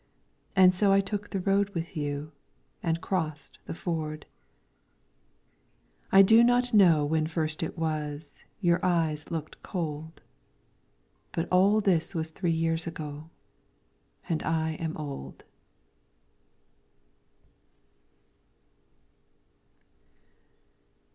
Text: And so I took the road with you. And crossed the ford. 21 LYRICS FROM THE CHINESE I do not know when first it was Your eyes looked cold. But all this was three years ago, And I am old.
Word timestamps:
And 0.55 0.73
so 0.73 0.91
I 0.91 0.99
took 0.99 1.29
the 1.29 1.39
road 1.39 1.69
with 1.75 1.95
you. 1.95 2.31
And 2.81 3.01
crossed 3.01 3.59
the 3.67 3.75
ford. 3.75 4.25
21 6.09 6.11
LYRICS 6.11 6.11
FROM 6.11 6.11
THE 6.11 6.17
CHINESE 6.17 6.19
I 6.19 6.21
do 6.23 6.43
not 6.43 6.73
know 6.73 7.05
when 7.05 7.27
first 7.27 7.61
it 7.61 7.77
was 7.77 8.43
Your 8.61 8.79
eyes 8.83 9.29
looked 9.29 9.61
cold. 9.61 10.23
But 11.31 11.47
all 11.51 11.81
this 11.81 12.15
was 12.15 12.31
three 12.31 12.49
years 12.49 12.87
ago, 12.87 13.29
And 14.27 14.41
I 14.41 14.71
am 14.79 14.97
old. 14.97 15.43